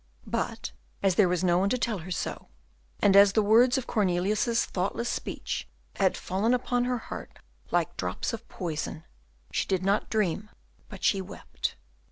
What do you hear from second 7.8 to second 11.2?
drops of poison, she did not dream, but